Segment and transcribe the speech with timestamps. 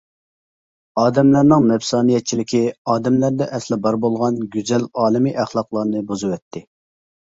[1.01, 2.63] ئادەملەرنىڭ نەپسانىيەتچىلىكى
[2.95, 6.69] ئادەملەردە ئەسلى بار بولغان گۈزەل ئالەمىي ئەخلاقلارنى بۇزۇۋەتتى.